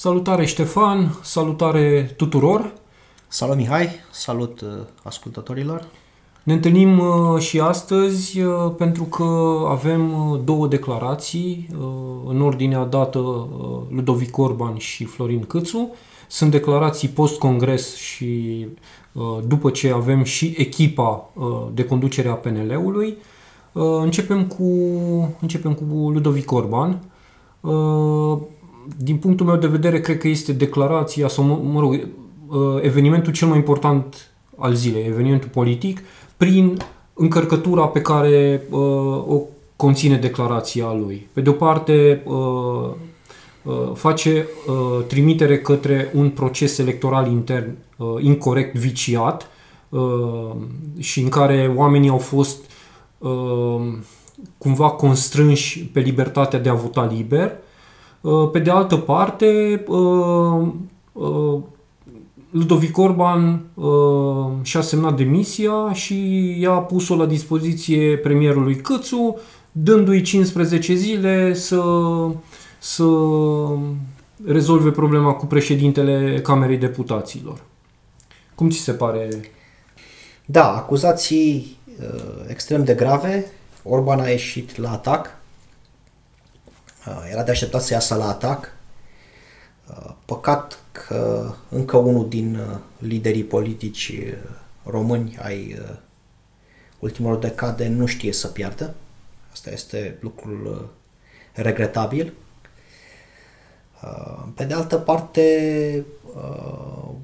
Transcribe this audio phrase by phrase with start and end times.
[0.00, 2.72] Salutare Ștefan, salutare tuturor!
[3.28, 4.68] Salut Mihai, salut uh,
[5.02, 5.86] ascultătorilor!
[6.50, 9.24] Ne întâlnim uh, și astăzi uh, pentru că
[9.68, 10.12] avem
[10.44, 11.68] două declarații
[12.26, 13.48] în ordinea dată
[13.90, 15.94] Ludovic Orban și Florin Câțu.
[16.28, 18.66] Sunt declarații post-congres și
[19.46, 21.30] după ce avem și echipa
[21.74, 23.16] de conducere a PNL-ului.
[24.02, 24.64] Începem cu,
[25.40, 27.02] începem cu Ludovic Orban
[28.96, 33.32] din punctul meu de vedere, cred că este declarația sau, mă, mă rog, uh, evenimentul
[33.32, 36.02] cel mai important al zilei, evenimentul politic,
[36.40, 36.76] prin
[37.14, 38.78] încărcătura pe care uh,
[39.26, 39.40] o
[39.76, 41.28] conține declarația lui.
[41.32, 42.90] Pe de o parte, uh,
[43.62, 49.50] uh, face uh, trimitere către un proces electoral intern uh, incorrect, viciat,
[49.88, 50.50] uh,
[50.98, 52.64] și în care oamenii au fost
[53.18, 53.80] uh,
[54.58, 57.52] cumva constrânși pe libertatea de a vota liber,
[58.20, 60.66] Uh, pe de altă parte, uh,
[61.12, 61.58] uh,
[62.50, 63.64] Ludovic Orban
[64.62, 66.16] și-a semnat demisia și
[66.60, 69.38] i-a pus-o la dispoziție premierului Câțu,
[69.72, 71.82] dându-i 15 zile să,
[72.78, 73.04] să
[74.46, 77.60] rezolve problema cu președintele Camerei Deputaților.
[78.54, 79.28] Cum ți se pare?
[80.44, 83.46] Da, acuzații uh, extrem de grave.
[83.82, 85.40] Orban a ieșit la atac
[87.06, 88.72] Uh, era de așteptat să iasă la atac.
[89.90, 94.12] Uh, păcat că încă unul din uh, liderii politici
[94.84, 95.78] români ai
[96.98, 98.94] ultimelor decade nu știe să piardă.
[99.52, 100.90] Asta este lucrul
[101.52, 102.32] regretabil.
[104.54, 106.04] Pe de altă parte,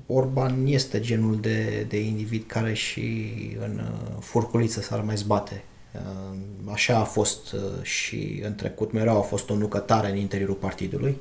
[0.07, 3.81] Orban este genul de, de individ care și în
[4.21, 5.65] furculiță s-ar mai zbate
[5.97, 10.55] Ehm, așa a fost uh, și în trecut, mereu a fost o nucătare în interiorul
[10.55, 11.17] partidului.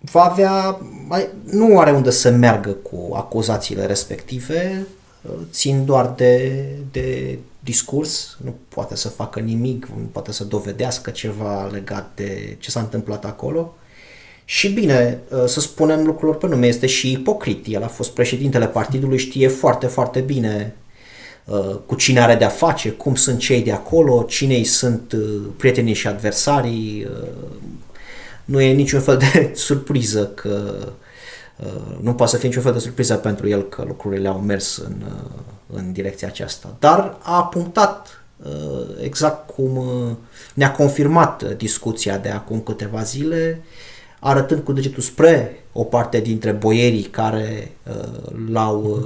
[0.00, 4.86] Va avea, mai, nu are unde să meargă cu acuzațiile respective,
[5.22, 11.10] uh, țin doar de, de discurs, nu poate să facă nimic, nu poate să dovedească
[11.10, 13.74] ceva legat de ce s-a întâmplat acolo.
[14.44, 17.64] Și bine, uh, să spunem lucrurilor pe nume, este și ipocrit.
[17.68, 20.74] El a fost președintele partidului, știe foarte, foarte bine
[21.48, 25.94] Uh, cu cine are de-a face, cum sunt cei de acolo, cine sunt uh, prietenii
[25.94, 27.08] și adversarii.
[28.48, 30.74] Uh, nu e niciun fel de surpriză că
[32.00, 35.02] nu poate să fie niciun fel de surpriză pentru el că lucrurile au mers în,
[35.72, 36.76] în direcția aceasta.
[36.78, 38.22] Dar a punctat
[39.02, 39.78] exact cum
[40.54, 43.62] ne-a confirmat discuția de acum câteva zile,
[44.20, 47.72] arătând cu degetul spre o parte dintre boierii care
[48.48, 49.02] l-au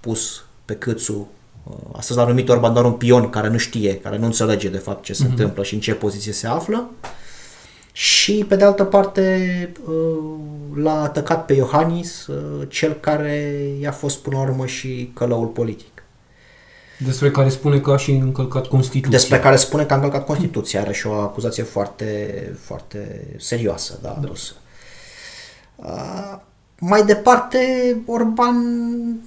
[0.00, 1.28] pus pe câțu
[1.70, 4.78] Uh, astăzi l-a numit Orban doar un pion care nu știe, care nu înțelege de
[4.78, 5.28] fapt ce se mm-hmm.
[5.28, 6.90] întâmplă și în ce poziție se află.
[8.00, 9.94] Și pe de altă parte uh,
[10.74, 16.02] l-a atacat pe Iohannis, uh, cel care i-a fost până la urmă și călăul politic.
[16.98, 19.10] Despre care spune că a și încălcat Constituția.
[19.10, 20.80] Despre care spune că a încălcat Constituția.
[20.80, 24.14] Are și o acuzație foarte, foarte serioasă, da, da.
[24.14, 24.52] adusă.
[25.76, 26.44] Da.
[26.82, 27.58] Mai departe,
[28.06, 28.56] Orban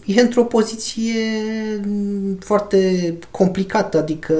[0.06, 1.14] e într-o poziție
[2.40, 4.34] foarte complicată, adică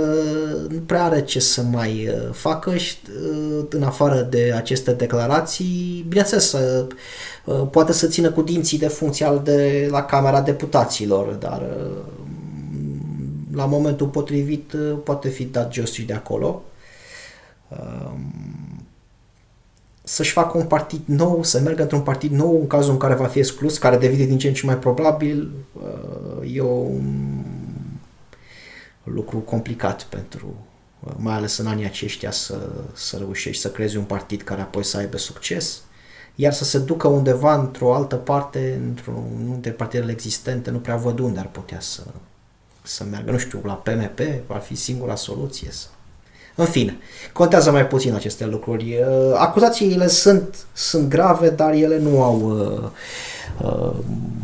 [0.70, 6.06] nu prea are ce să mai uh, facă și uh, în afară de aceste declarații,
[6.08, 6.88] bineînțeles, uh,
[7.72, 11.62] poate să țină cu dinții de funcția de la Camera Deputaților, dar
[13.52, 16.64] la momentul potrivit poate fi dat jos și de acolo
[20.04, 23.28] să-și facă un partid nou, să meargă într-un partid nou în cazul în care va
[23.28, 27.44] fi exclus, care devine din ce în ce mai probabil, uh, e un
[29.04, 30.56] lucru complicat pentru,
[31.00, 34.84] uh, mai ales în anii aceștia, să, să reușești să creezi un partid care apoi
[34.84, 35.82] să aibă succes,
[36.36, 41.20] iar să se ducă undeva într-o altă parte, într-un dintre partidele existente, nu prea văd
[41.20, 42.04] unde ar putea să,
[42.82, 43.32] să meargă.
[43.32, 45.88] Nu știu, la PMP ar fi singura soluție să
[46.56, 46.98] în fine,
[47.34, 48.84] contează mai puțin aceste lucruri.
[48.84, 52.90] Uh, acuzațiile sunt, sunt grave, dar ele nu au uh,
[53.70, 53.94] uh,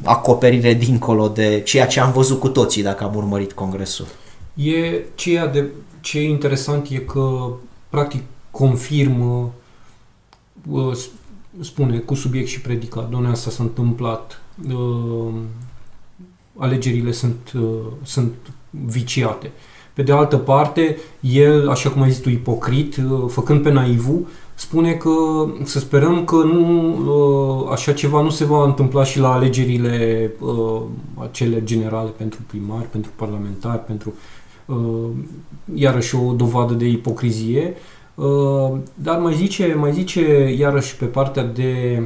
[0.03, 4.05] acoperire dincolo de ceea ce am văzut cu toții dacă am urmărit congresul.
[4.53, 5.65] E ceea de
[6.01, 7.51] ce e interesant e că
[7.89, 9.53] practic confirmă
[10.69, 10.97] uh,
[11.61, 14.41] spune cu subiect și predicat, doamne, asta s-a întâmplat,
[14.73, 15.33] uh,
[16.57, 18.33] alegerile sunt, uh, sunt
[18.69, 19.51] viciate.
[19.93, 24.25] Pe de altă parte, el, așa cum ai zis tu, ipocrit, uh, făcând pe naivul,
[24.59, 25.11] spune că
[25.63, 30.81] să sperăm că nu uh, așa ceva nu se va întâmpla și la alegerile uh,
[31.15, 34.13] acele generale pentru primari, pentru parlamentari, pentru
[34.65, 35.09] uh,
[35.73, 37.75] iarăși o dovadă de ipocrizie.
[38.93, 42.03] Dar mai zice, mai zice iarăși pe partea de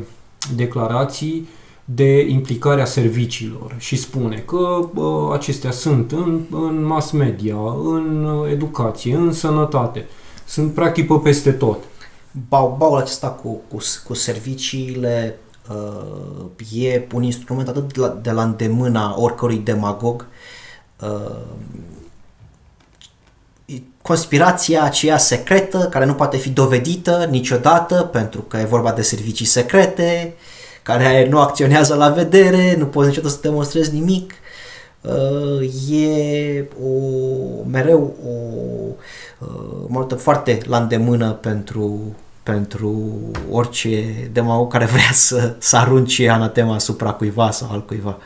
[0.56, 1.48] declarații
[1.86, 4.90] de implicarea serviciilor și spune că
[5.34, 10.08] acestea sunt în, în mass media, în educație, în sănătate,
[10.46, 11.84] sunt practic pe peste tot.
[12.48, 13.78] Bau, baul acesta cu, cu,
[14.08, 15.40] cu serviciile
[15.70, 20.26] uh, e un instrument atât de la, de la îndemâna oricărui demagog
[21.02, 21.36] uh,
[24.02, 29.46] conspirația aceea secretă care nu poate fi dovedită niciodată pentru că e vorba de servicii
[29.46, 30.34] secrete
[30.84, 34.34] care nu acționează la vedere, nu poți niciodată să demonstrezi nimic
[35.02, 36.90] uh, e o,
[37.72, 38.30] mereu o
[39.40, 43.12] uh, multă foarte la îndemână pentru pentru
[43.52, 48.18] orice demagog care vrea să, să arunce anatema asupra cuiva sau al cuiva.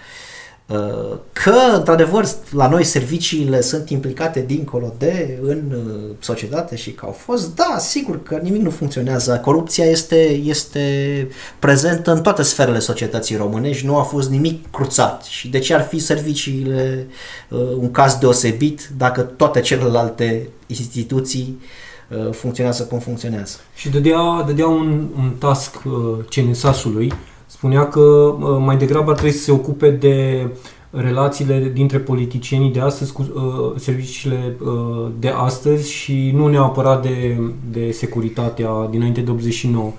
[0.68, 7.06] Uh, că, într-adevăr, la noi serviciile sunt implicate dincolo de în uh, societate și că
[7.06, 9.40] au fost, da, sigur că nimic nu funcționează.
[9.44, 11.28] Corupția este, este
[11.60, 15.24] prezentă în toate sferele societății românești, nu a fost nimic cruțat.
[15.24, 17.08] Și de ce ar fi serviciile
[17.50, 21.66] uh, un caz deosebit dacă toate celelalte instituții uh,
[22.10, 23.58] Uh, funcționează cum funcționează.
[23.76, 27.14] Și dădea, dădea un, un task uh, CNSAS-ului,
[27.58, 30.48] spunea că uh, mai degrabă trebuie să se ocupe de
[30.90, 37.38] relațiile dintre politicienii de astăzi cu uh, serviciile uh, de astăzi și nu neapărat de,
[37.72, 39.92] de securitatea dinainte de 89.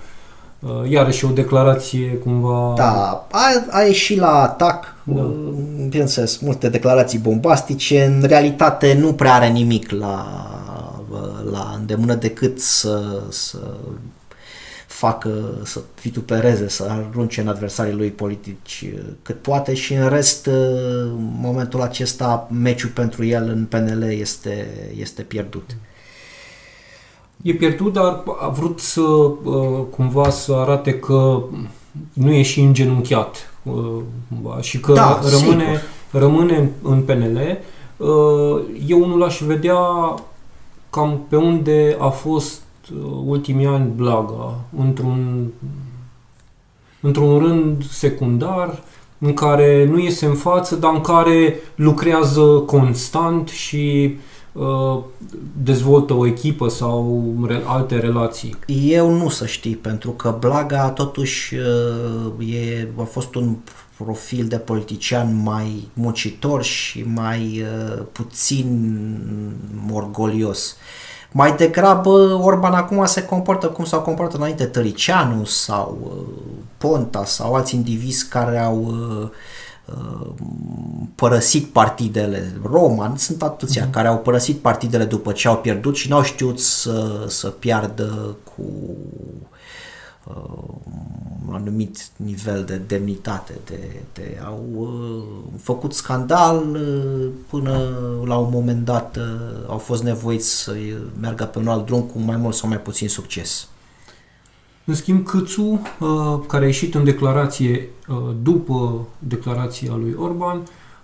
[0.59, 2.73] Uh, iarăși o declarație cumva...
[2.75, 3.39] Da, a,
[3.69, 5.21] a ieșit la atac, da.
[5.89, 10.25] bineînțeles, multe declarații bombastice, în realitate nu prea are nimic la
[11.51, 13.59] la îndemână decât să, să
[14.99, 18.85] facă, să vitupereze, să arunce în adversarii lui politici
[19.21, 24.67] cât poate și în rest, în momentul acesta, meciul pentru el în PNL este,
[24.97, 25.75] este pierdut.
[27.41, 29.01] E pierdut, dar a vrut să
[29.89, 31.43] cumva să arate că
[32.13, 33.53] nu e și îngenunchiat
[34.61, 35.81] și că da, rămâne,
[36.11, 37.57] rămâne în PNL.
[38.87, 39.77] Eu nu l-aș vedea
[40.89, 42.68] cam pe unde a fost uh,
[43.25, 45.47] ultimii ani Blaga, într-un,
[47.01, 48.83] într-un rând secundar,
[49.19, 54.15] în care nu iese în față, dar în care lucrează constant și
[54.51, 54.99] uh,
[55.63, 58.55] dezvoltă o echipă sau re- alte relații?
[58.83, 63.55] Eu nu să știi, pentru că Blaga totuși uh, e, a fost un
[64.03, 68.67] profil de politician mai muncitor și mai uh, puțin
[69.87, 70.75] morgolios.
[71.31, 76.37] Mai degrabă Orban acum se comportă cum s-au comportat înainte Tăricianu sau uh,
[76.77, 79.29] Ponta sau alți indivizi care au uh,
[79.85, 80.27] uh,
[81.15, 83.91] părăsit partidele Roman, sunt atâția mm-hmm.
[83.91, 88.61] care au părăsit partidele după ce au pierdut și n-au știut să, să piardă cu
[88.61, 89.48] uh,
[91.47, 93.79] un anumit nivel de demnitate, de,
[94.13, 97.89] de au uh, făcut scandal uh, până
[98.25, 99.23] la un moment dat uh,
[99.67, 100.75] au fost nevoiți să
[101.19, 103.67] meargă pe un alt drum cu mai mult sau mai puțin succes.
[104.89, 110.61] În schimb, Câțu, uh, care a ieșit în declarație uh, după declarația lui Orban,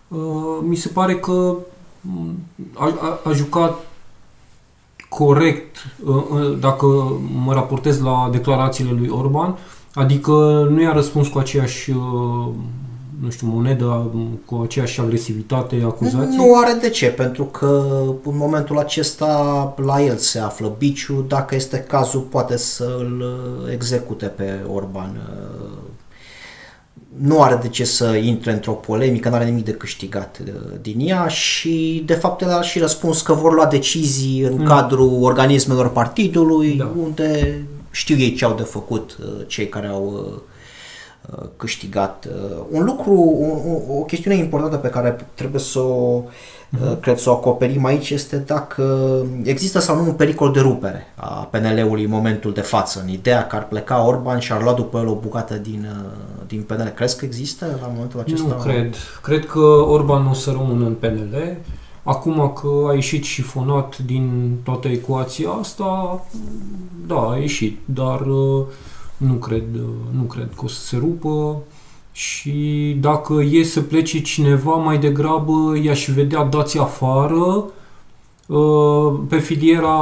[0.07, 0.19] uh,
[0.61, 1.55] mi se pare că
[2.01, 2.35] mm,
[2.73, 3.85] a, a, a jucat
[5.09, 5.75] corect,
[6.59, 6.85] dacă
[7.45, 9.57] mă raportez la declarațiile lui Orban,
[9.95, 12.47] Adică nu i-a răspuns cu aceeași uh,
[13.21, 14.11] nu știu, monedă
[14.45, 16.37] cu aceeași agresivitate acuzații?
[16.37, 17.83] Nu are de ce, pentru că
[18.23, 23.71] în momentul acesta la el se află biciu, dacă este cazul poate să îl uh,
[23.73, 25.17] execute pe Orban.
[27.17, 30.39] Uh, nu are de ce să intre într-o polemică, nu are nimic de câștigat
[30.81, 34.65] din ea și de fapt el a și răspuns că vor lua decizii în mm.
[34.65, 36.91] cadrul organismelor partidului, da.
[37.01, 40.41] unde știu ei ce au de făcut uh, cei care au uh, uh,
[41.57, 42.27] câștigat.
[42.69, 43.13] Un lucru,
[43.89, 46.99] o, o chestiune importantă pe care trebuie să o, uh-huh.
[46.99, 51.27] cred să o acoperim aici este dacă există sau nu un pericol de rupere a
[51.51, 54.99] PNL-ului în momentul de față, în ideea că ar pleca Orban și ar lua după
[54.99, 55.87] el o bucată din,
[56.47, 56.91] din PNL.
[56.95, 58.47] Crezi că există la momentul acesta?
[58.47, 58.95] Nu cred.
[59.21, 61.57] Cred că Orban nu o să rămână în PNL.
[62.03, 66.21] Acum că a ieșit și fonat din toată ecuația asta,
[67.07, 68.65] da, a ieșit, dar uh,
[69.17, 71.61] nu cred, uh, nu cred că o să se rupă.
[72.11, 77.65] Și dacă e să plece cineva, mai degrabă i-aș vedea dați afară
[79.27, 79.97] pe filiera,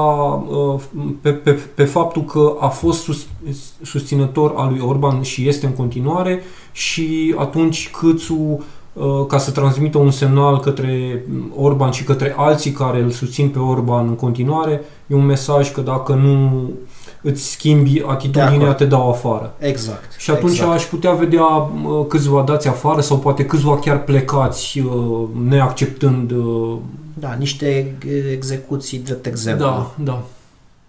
[1.22, 3.26] pe, pe, pe faptul că a fost sus,
[3.82, 6.42] susținător al lui Orban și este în continuare
[6.72, 8.64] și atunci Câțu
[9.28, 14.08] ca să transmită un semnal către Orban și către alții care îl susțin pe Orban
[14.08, 16.70] în continuare, e un mesaj că dacă nu
[17.24, 19.54] îți schimbi atitudinea, te dau afară.
[19.60, 20.16] Exact.
[20.18, 20.72] Și atunci exact.
[20.72, 21.70] aș putea vedea
[22.08, 24.84] câțiva dați afară sau poate câțiva chiar plecați,
[25.48, 26.34] neacceptând...
[27.14, 27.96] Da, niște
[28.32, 29.66] execuții drept exemplu.
[29.66, 30.24] Da, da.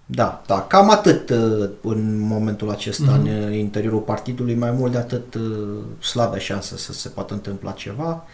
[0.07, 1.31] Da, da, cam atât
[1.81, 3.47] în momentul acesta mm-hmm.
[3.47, 5.37] în interiorul partidului, mai mult de atât
[5.99, 8.25] slabe șanse să se poată întâmpla ceva.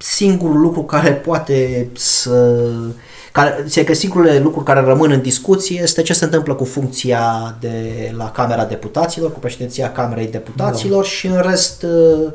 [0.00, 2.70] Singurul lucru care poate să
[3.32, 8.12] care, că singurele lucruri care rămân în discuție este ce se întâmplă cu funcția de
[8.16, 11.08] la Camera Deputaților, cu președinția Camerei Deputaților da.
[11.08, 12.32] și în rest uh,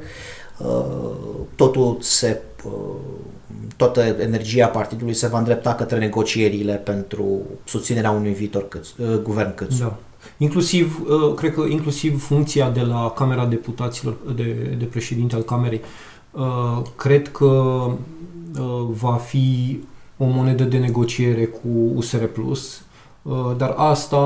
[0.58, 1.16] uh,
[1.56, 2.72] totul se uh,
[3.78, 8.88] toată energia partidului se va îndrepta către negocierile pentru susținerea unui viitor câț,
[9.24, 9.78] guvern Câțu.
[9.80, 9.98] Da.
[10.38, 11.02] Inclusiv,
[11.36, 15.82] cred că inclusiv funcția de la Camera Deputaților, de, de președinte al Camerei,
[16.96, 17.86] cred că
[18.90, 19.80] va fi
[20.18, 22.82] o monedă de negociere cu USR Plus,
[23.22, 24.20] uh, dar asta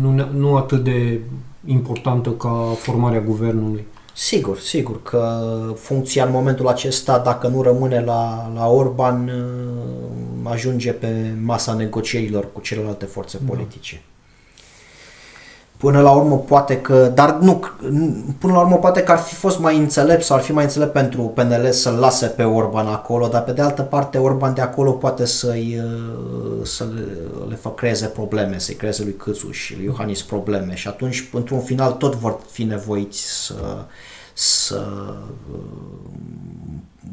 [0.00, 1.20] nu, nu atât de
[1.66, 3.84] importantă ca formarea guvernului.
[4.14, 5.42] Sigur, sigur că
[5.76, 12.52] funcția în momentul acesta, dacă nu rămâne la, la Orban, uh, ajunge pe masa negocierilor
[12.52, 13.52] cu celelalte forțe da.
[13.52, 14.02] politice.
[15.84, 17.60] Până la urmă poate că, dar nu,
[18.38, 20.92] până la urmă poate că ar fi fost mai înțelept sau ar fi mai înțelept
[20.92, 24.90] pentru PNL să-l lase pe Orban acolo, dar pe de altă parte Orban de acolo
[24.90, 26.86] poate să-i, uh, să
[27.48, 31.60] le fac creeze probleme, să-i creeze lui Câțu și lui Iohannis probleme și atunci într-un
[31.60, 33.84] final tot vor fi nevoiți să,
[34.34, 34.86] să
[35.52, 35.58] uh,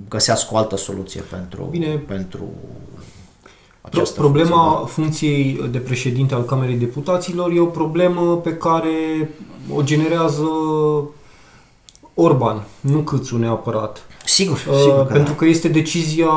[0.09, 2.03] găsească o altă soluție pentru, Bine.
[2.07, 2.43] pentru
[3.81, 4.85] această Problema funcție, da.
[4.85, 9.29] funcției de președinte al Camerei Deputaților e o problemă pe care
[9.75, 10.47] o generează
[12.13, 14.05] Orban, nu Câțu neapărat.
[14.25, 15.37] Sigur, uh, sigur că Pentru da.
[15.37, 16.31] că este decizia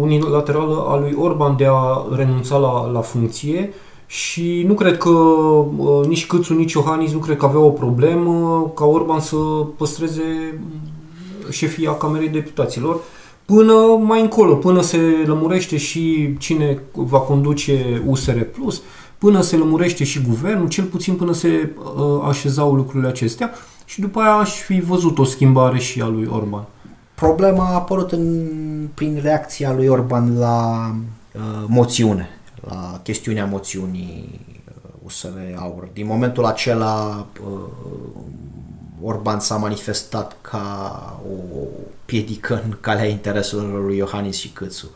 [0.00, 3.72] unilaterală a lui Orban de a renunța la, la funcție
[4.06, 8.70] și nu cred că uh, nici Câțu, nici Iohannis nu cred că avea o problemă
[8.74, 9.36] ca Orban să
[9.76, 10.60] păstreze
[11.50, 13.00] șefia Camerei Deputaților
[13.46, 18.38] până mai încolo, până se lămurește și cine va conduce USR+,
[19.18, 23.50] până se lămurește și guvernul, cel puțin până se uh, așezau lucrurile acestea
[23.84, 26.64] și după aia aș fi văzut o schimbare și a lui Orban.
[27.14, 28.48] Problema a apărut în,
[28.94, 30.90] prin reacția lui Orban la
[31.32, 32.28] uh, moțiune,
[32.68, 35.88] la chestiunea moțiunii uh, USR Aur.
[35.92, 37.58] Din momentul acela uh,
[39.02, 41.66] Orban s-a manifestat ca o
[42.06, 44.90] piedică în calea intereselor lui Iohannis și Câțu.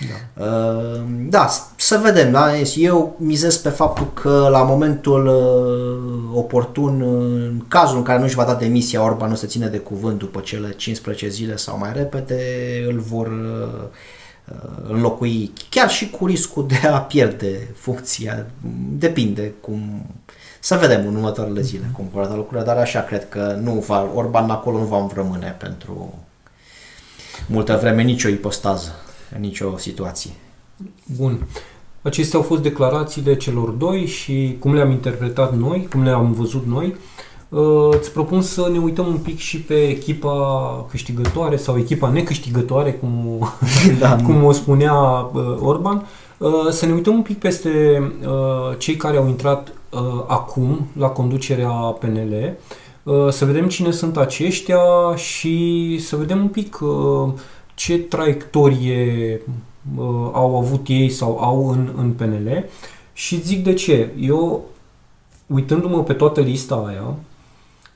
[0.00, 0.44] Da.
[0.44, 2.32] Uh, da, să vedem.
[2.32, 2.58] Da?
[2.76, 8.34] Eu mizez pe faptul că la momentul uh, oportun, în cazul în care nu își
[8.34, 11.92] va da demisia, Orban nu se ține de cuvânt după cele 15 zile sau mai
[11.92, 12.40] repede,
[12.86, 13.90] îl vor uh,
[14.88, 18.46] înlocui, chiar și cu riscul de a pierde funcția.
[18.90, 20.06] Depinde cum
[20.60, 24.10] să vedem în următoarele zile cum vor arăta lucrurile, dar așa cred că nu va,
[24.14, 26.14] Orban acolo nu va rămâne pentru
[27.46, 28.88] multă vreme nicio ipostază,
[29.34, 30.30] în nicio situație.
[31.16, 31.46] Bun.
[32.02, 36.96] Acestea au fost declarațiile celor doi și cum le-am interpretat noi, cum le-am văzut noi.
[37.48, 42.92] Uh, îți propun să ne uităm un pic și pe echipa câștigătoare sau echipa necâștigătoare,
[42.92, 43.38] cum,
[43.98, 44.16] da.
[44.26, 46.06] cum o spunea uh, Orban.
[46.38, 48.02] Uh, să ne uităm un pic peste
[48.78, 49.72] cei care au intrat
[50.26, 52.83] acum la conducerea PNL Uh,
[53.30, 57.32] să vedem cine sunt aceștia și să vedem un pic uh,
[57.74, 59.40] ce traiectorie
[59.96, 62.64] uh, au avut ei sau au în, în PNL
[63.12, 64.10] și zic de ce.
[64.20, 64.64] Eu,
[65.46, 67.14] uitându-mă pe toată lista aia,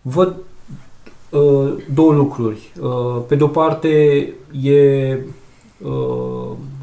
[0.03, 0.37] văd
[1.95, 2.73] două lucruri.
[3.27, 3.89] Pe de o parte
[4.63, 5.19] e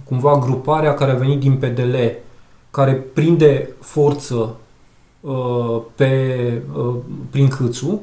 [0.03, 1.96] cumva gruparea care a venit din PDL,
[2.72, 4.55] care prinde forță
[5.96, 6.62] pe,
[7.29, 8.01] prin Câțu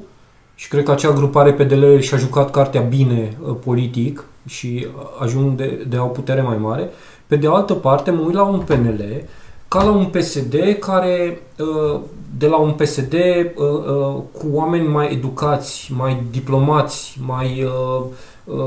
[0.62, 4.86] și cred că acea grupare PDL și-a jucat cartea bine uh, politic și
[5.18, 6.90] ajung de, de o putere mai mare.
[7.26, 9.24] Pe de altă parte, mă uit la un PNL
[9.68, 12.00] ca la un PSD care, uh,
[12.38, 17.66] de la un PSD uh, cu oameni mai educați, mai diplomați, mai,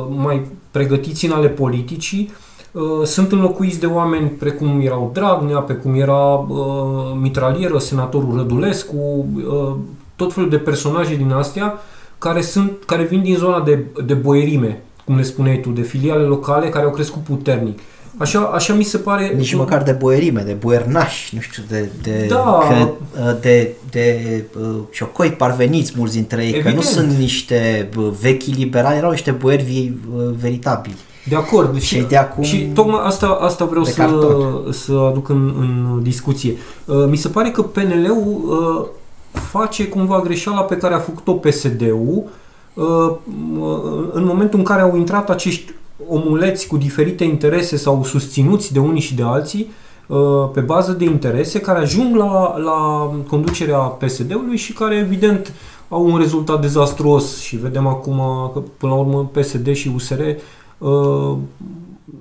[0.09, 2.31] mai pregătiți în ale politicii,
[3.03, 6.47] sunt înlocuiți de oameni precum erau Dragnea, precum era
[7.21, 9.25] Mitralieră, senatorul Rădulescu,
[10.15, 11.73] tot felul de personaje din astea
[12.17, 16.23] care, sunt, care vin din zona de, de boierime, cum le spuneai tu, de filiale
[16.23, 17.79] locale care au crescut puternic.
[18.17, 19.33] Așa, așa mi se pare...
[19.37, 22.59] Nici măcar de boierime, de boiernași, nu știu, de, de, Da.
[22.67, 22.89] că,
[23.41, 26.75] de, de, uh, ciocoi parveniți mulți dintre ei, că Evident.
[26.75, 30.95] nu sunt niște uh, vechi liberali, erau niște boieri vi- uh, veritabili.
[31.29, 31.79] De acord.
[31.81, 34.71] Și de acum și tocmai asta, asta vreau de să, carton.
[34.71, 36.53] să aduc în, în discuție.
[36.85, 38.41] Uh, Mi se pare că PNL-ul
[38.81, 38.85] uh,
[39.39, 42.23] face cumva greșeala pe care a făcut-o PSD-ul
[42.73, 43.11] uh,
[44.11, 45.71] în momentul în care au intrat acești
[46.07, 49.71] omuleți cu diferite interese sau susținuți de unii și de alții
[50.07, 55.53] uh, pe bază de interese care ajung la, la conducerea PSD-ului și care evident
[55.89, 58.21] au un rezultat dezastruos și vedem acum
[58.53, 60.19] că până la urmă PSD și USR
[60.77, 61.37] uh,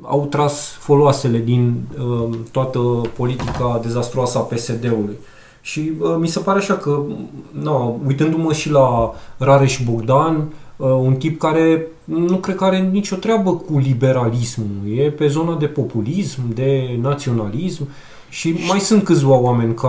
[0.02, 2.78] au tras foloasele din uh, toată
[3.16, 5.16] politica dezastruoasă a PSD-ului.
[5.64, 7.02] Și uh, mi se pare așa că,
[7.50, 10.36] no, uitându-mă și la Rareș Bogdan,
[10.76, 15.56] uh, un tip care nu cred că are nicio treabă cu liberalismul, e pe zona
[15.56, 17.88] de populism, de naționalism
[18.28, 19.88] și mai sunt câțiva oameni ca,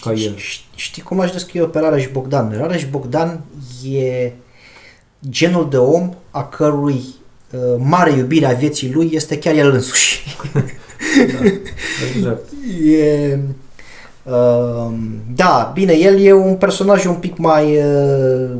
[0.00, 0.36] ca el.
[0.36, 2.54] Știi, știi cum aș descrie eu pe Rareș Bogdan?
[2.56, 3.40] Rareș Bogdan
[3.90, 4.32] e
[5.28, 7.02] genul de om a cărui
[7.50, 10.36] uh, mare iubire a vieții lui este chiar el însuși.
[10.52, 11.48] Da,
[12.16, 12.48] exact.
[12.84, 13.40] E, uh,
[15.34, 18.50] da, bine, el e un personaj un pic mai uh,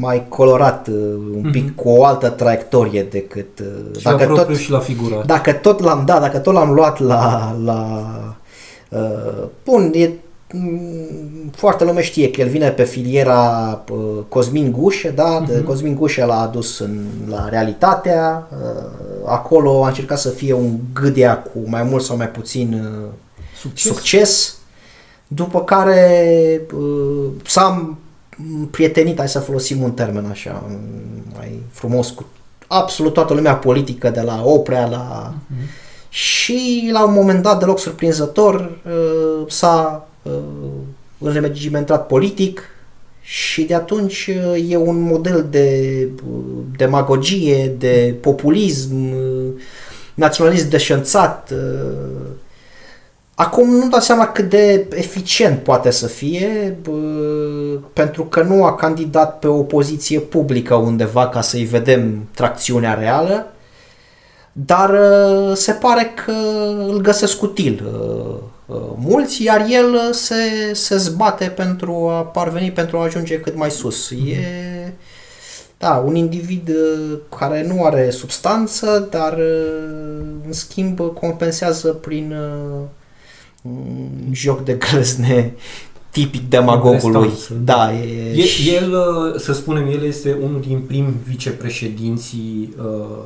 [0.00, 0.94] mai colorat, uh,
[1.42, 1.74] un pic Mhm.
[1.74, 3.66] cu o altă traiectorie decât uh,
[3.98, 5.26] Și la dacă propriu tot, și la figurat.
[5.26, 8.08] dacă tot l-am da, dacă tot l-am luat la la
[8.88, 10.10] uh, bun, e
[10.52, 13.40] mm, foarte lume știe că el vine pe filiera
[13.92, 13.98] uh,
[14.28, 15.44] Cosmin Gușe, da?
[15.46, 15.64] De Mhm.
[15.64, 16.98] Cosmin Gușe l-a adus în,
[17.28, 18.82] la realitatea, uh,
[19.26, 23.08] acolo a încercat să fie un gâdea cu mai mult sau mai puțin uh,
[23.60, 23.92] Succes.
[23.92, 24.57] succes,
[25.28, 27.96] după care uh, s-a
[28.70, 30.70] prietenit, hai să folosim un termen așa
[31.34, 32.26] mai frumos cu
[32.66, 35.34] absolut toată lumea politică de la Oprea la
[36.08, 40.32] și la un moment dat deloc surprinzător uh, s-a uh,
[41.18, 42.62] înregimentat politic
[43.20, 49.52] și de atunci uh, e un model de uh, demagogie, de populism, uh,
[50.14, 52.26] naționalism deșanțat, uh,
[53.40, 56.92] Acum nu dau seama cât de eficient poate să fie, bă,
[57.92, 63.52] pentru că nu a candidat pe o poziție publică undeva ca să-i vedem tracțiunea reală,
[64.52, 66.32] dar uh, se pare că
[66.88, 72.72] îl găsesc util uh, uh, mulți, iar el uh, se, se zbate pentru a parveni,
[72.72, 74.10] pentru a ajunge cât mai sus.
[74.10, 74.92] E
[75.78, 82.80] da, un individ uh, care nu are substanță, dar uh, în schimb compensează prin uh,
[84.26, 85.54] un joc de glezne
[86.10, 87.28] tipic demagogului.
[87.28, 87.54] Prestanță.
[87.64, 93.18] Da, e, E, el, uh, să spunem, el este unul din prim vicepreședinții uh,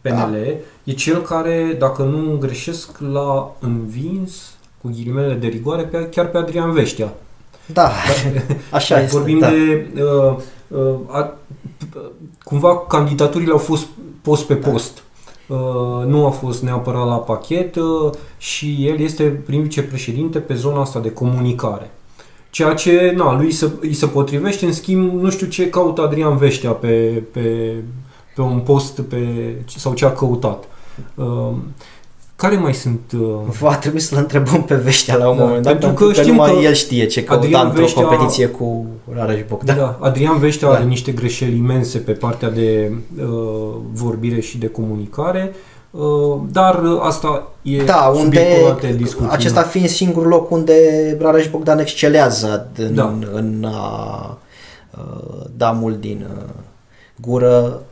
[0.00, 0.12] PNL.
[0.30, 0.38] Da.
[0.84, 6.38] E cel care, dacă nu greșesc, l-a învins cu ghilimele de rigoare pe, chiar pe
[6.38, 7.14] Adrian Veștea.
[7.66, 7.92] da,
[8.70, 9.16] așa este.
[9.16, 9.48] Vorbim da.
[9.48, 9.86] de...
[9.94, 10.36] Uh,
[10.68, 11.34] uh, a,
[12.44, 13.86] cumva candidaturile au fost
[14.22, 15.02] post pe post.
[15.50, 20.80] Uh, nu a fost neapărat la pachet uh, și el este prim vicepreședinte pe zona
[20.80, 21.90] asta de comunicare.
[22.50, 26.36] Ceea ce, na, lui se, îi se potrivește, în schimb, nu știu ce caută Adrian
[26.36, 27.74] Veștea pe, pe,
[28.34, 30.64] pe un post pe, sau ce a căutat.
[31.14, 31.52] Uh,
[32.40, 33.00] care mai sunt...
[33.14, 33.20] Uh,
[33.60, 36.20] Va trebui să-l întrebăm pe Veștea la un Da, moment dat, pentru pentru, că că,
[36.20, 39.76] știm numai că el știe ce căuta Adrian într-o Veștea- competiție cu Rareș Bogdan.
[39.76, 40.74] Da, Adrian Veștea Da.
[40.74, 43.26] are niște greșeli imense pe partea de uh,
[43.92, 45.52] vorbire și de comunicare,
[45.90, 46.02] uh,
[46.52, 49.30] dar uh, asta e Da, unde subiectul alte discuții.
[49.30, 50.74] acesta fiind singurul loc unde
[51.20, 53.14] Rareș Bogdan excelează în, Da.
[53.32, 54.38] în a
[54.98, 56.42] uh, da mult din uh,
[57.20, 57.82] gură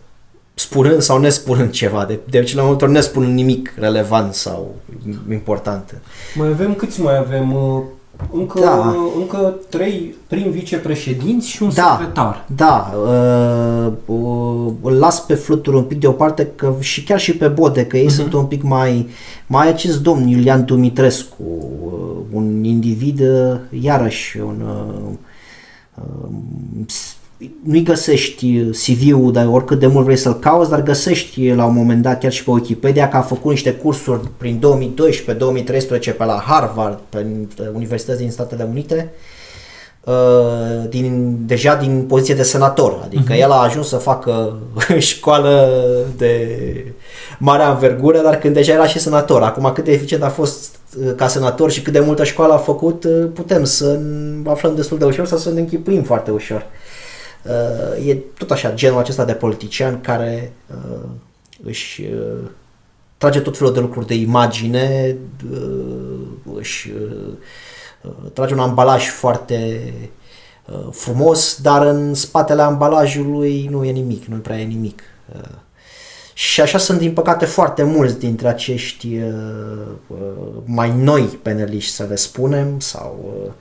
[0.58, 4.74] spunând sau nespunând ceva, de, de cele mai multe ori nespunând nimic relevant sau
[5.30, 6.00] important.
[6.34, 7.52] Mai avem, câți mai avem?
[7.54, 7.82] Uh,
[8.32, 8.94] încă, Da.
[9.18, 11.96] încă trei prim vicepreședinți și un Da.
[11.98, 12.44] secretar.
[12.56, 17.48] Da, uh, uh, îl las pe fluturi un pic deoparte că și chiar și pe
[17.48, 18.14] bode, că ei Mhm.
[18.14, 19.08] sunt un pic mai,
[19.46, 21.42] mai acest domn Iulian Dumitrescu,
[21.84, 21.90] uh,
[22.32, 25.10] un individ, uh, iarăși, un, uh,
[25.94, 26.28] uh,
[26.86, 27.16] s-
[27.62, 32.02] nu-i găsești CV-ul, dar oricât de mult vrei să-l cauți, dar găsești la un moment
[32.02, 34.62] dat chiar și pe Wikipedia că a făcut niște cursuri prin
[36.12, 37.26] 2012-2013 pe la Harvard, pe
[37.74, 39.12] universități din Statele Unite,
[40.04, 44.58] uh, din, deja din poziție de senator, adică el a ajuns să facă
[44.98, 45.70] școală
[46.16, 46.58] de
[47.38, 49.42] mare învergură, dar când deja era și senator.
[49.42, 52.58] Acum cât de eficient a fost uh, ca senator și cât de multă școală a
[52.58, 54.00] făcut, uh, putem să
[54.46, 56.56] aflăm destul de ușor sau să ne închipuim foarte ușor.
[56.60, 56.77] uh,
[58.06, 61.08] e tot așa genul acesta de politician care uh,
[61.64, 62.50] își uh,
[63.16, 65.16] trage tot felul de lucruri de imagine,
[65.52, 66.18] uh,
[66.54, 69.92] își uh, trage un ambalaj foarte
[70.64, 75.02] uh, frumos, dar în spatele ambalajului nu e nimic, nu prea e nimic.
[75.34, 75.56] Uh,
[76.38, 79.32] și așa sunt, din păcate, foarte mulți dintre acești uh,
[80.06, 80.18] uh,
[80.64, 83.52] mai noi peneliști, să le spunem, sau uh,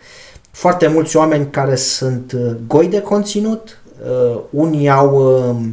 [0.57, 5.65] foarte mulți oameni care sunt uh, goi de conținut, uh, unii au, uh,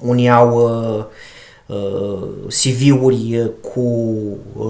[0.00, 1.04] unii au uh,
[1.76, 4.16] uh, CV-uri cu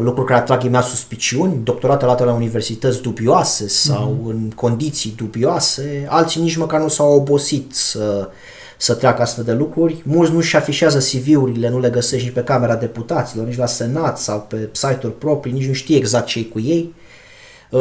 [0.01, 4.29] lucruri care atrag imediat suspiciuni, doctorate luate la universități dubioase sau mm-hmm.
[4.29, 8.29] în condiții dubioase, alții nici măcar nu s-au obosit să
[8.77, 10.03] să treacă astfel de lucruri.
[10.05, 14.47] Mulți nu-și afișează CV-urile, nu le găsești nici pe Camera Deputaților, nici la Senat sau
[14.49, 16.95] pe site-uri proprii, nici nu știi exact ce cu ei.
[16.95, 17.12] Uh,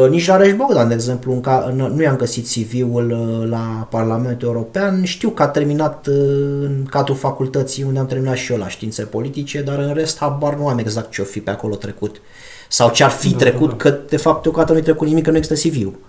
[0.09, 4.47] nici la Reș Bogdan, de exemplu, în ca, nu i-am găsit CV-ul uh, la Parlamentul
[4.47, 5.03] European.
[5.03, 6.15] Știu că a terminat uh,
[6.61, 10.55] în cadrul facultății unde am terminat și eu la științe politice, dar în rest habar
[10.55, 12.21] nu am exact ce-o fi pe acolo trecut.
[12.69, 13.75] Sau ce ar fi da, trecut, da.
[13.75, 15.99] că de fapt deocamdată nu-i trecut nimic, că nu există CV-ul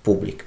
[0.00, 0.44] public.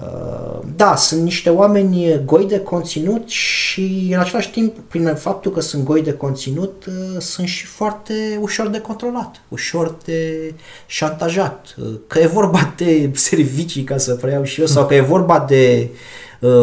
[0.00, 5.60] Uh, da, sunt niște oameni goi de conținut și în același timp, prin faptul că
[5.60, 10.52] sunt goi de conținut, uh, sunt și foarte ușor de controlat, ușor de
[10.86, 11.74] șantajat.
[11.78, 15.44] Uh, că e vorba de servicii, ca să preiau și eu, sau că e vorba
[15.48, 15.88] de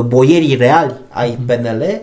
[0.05, 1.45] boierii reali ai mhm.
[1.45, 2.01] PNL,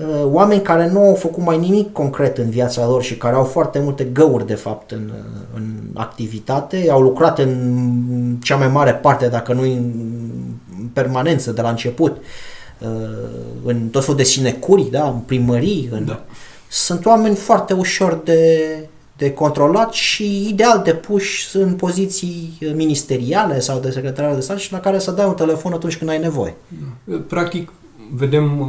[0.00, 3.44] Uh, oameni care nu au făcut mai nimic concret în viața lor și care au
[3.44, 5.62] foarte multe găuri de fapt în, uh, în
[5.94, 9.92] activitate, au lucrat în cea mai mare parte, dacă nu în
[10.92, 12.16] permanență de la început,
[12.78, 12.88] uh,
[13.64, 16.04] în tot felul de sinecuri, da, în primării, în...
[16.04, 16.24] Da.
[16.68, 18.62] sunt oameni foarte ușor de,
[19.16, 24.72] de controlat și ideal de puși în poziții ministeriale sau de secretariat de stat și
[24.72, 26.54] la care să dai un telefon atunci când ai nevoie.
[27.26, 27.72] Practic,
[28.14, 28.68] vedem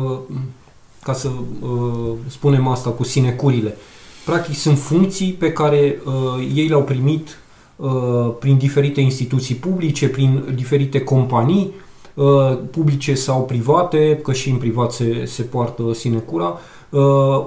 [1.03, 1.27] ca să
[1.61, 3.77] uh, spunem asta cu sinecurile.
[4.25, 6.13] Practic sunt funcții pe care uh,
[6.55, 7.39] ei le-au primit
[7.75, 11.88] uh, prin diferite instituții publice, prin diferite companii, uh,
[12.71, 17.01] publice sau private, că și în privat se, se poartă sinecura, uh,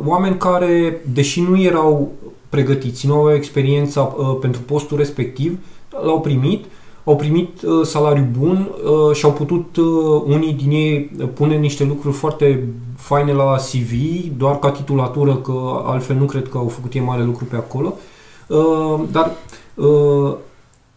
[0.06, 2.12] oameni care, deși nu erau
[2.48, 5.58] pregătiți, nu aveau experiența uh, pentru postul respectiv,
[6.04, 6.64] l-au primit
[7.04, 11.84] au primit uh, salariu bun uh, și au putut uh, unii din ei pune niște
[11.84, 13.92] lucruri foarte faine la CV,
[14.36, 17.94] doar ca titulatură, că altfel nu cred că au făcut ei mare lucru pe acolo.
[18.46, 19.30] Uh, dar
[19.74, 20.34] uh,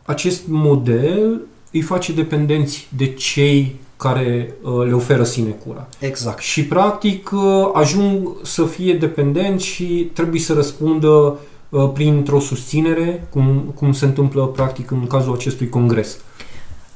[0.06, 1.41] acest model
[1.76, 5.88] îi face dependenți de cei care uh, le oferă sinecura.
[6.00, 6.40] Exact.
[6.40, 11.34] Și practic uh, ajung să fie dependenți și trebuie să răspundă uh,
[11.76, 16.18] Uh, printr-o susținere, cum, cum se întâmplă practic în cazul acestui congres.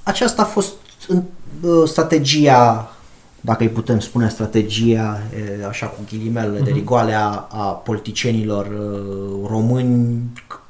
[0.03, 0.73] Aceasta a fost
[1.07, 2.93] uh, strategia,
[3.41, 5.19] dacă îi putem spune strategia,
[5.67, 6.63] așa cu ghilimele uh-huh.
[6.63, 6.73] de mhm.
[6.73, 10.21] rigoale, a, a politicienilor uh, români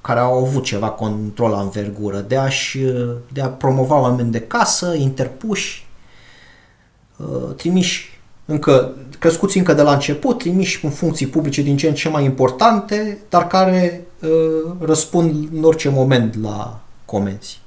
[0.01, 2.47] care au avut ceva control la învergură, de, a
[3.33, 5.87] de a promova oameni de casă, interpuși,
[7.55, 12.09] trimiși încă crescuți încă de la început, trimiși în funcții publice din ce în ce
[12.09, 17.59] mai importante, dar care uh, răspund în orice moment la comenzi.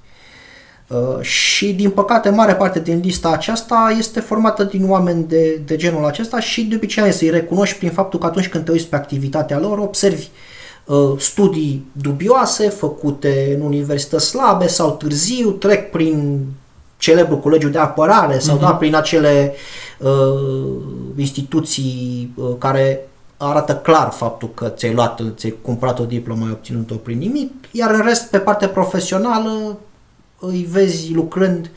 [0.93, 5.77] Uh, și din păcate mare parte din lista aceasta este formată din oameni de, de
[5.77, 8.97] genul acesta și de obicei să-i recunoști prin faptul că atunci când te uiți pe
[8.97, 10.29] activitatea lor observi
[10.85, 16.47] uh, studii dubioase făcute în universități slabe sau târziu, trec prin
[16.97, 18.61] celebrul colegiu de apărare sau uh-huh.
[18.61, 19.55] da, prin acele
[19.99, 20.83] uh,
[21.17, 26.95] instituții uh, care arată clar faptul că ți-ai luat, ți-ai cumpărat o diplomă, ai obținut-o
[26.95, 29.79] prin nimic, iar în rest, pe partea profesională,
[30.47, 31.71] îi vezi lucrând,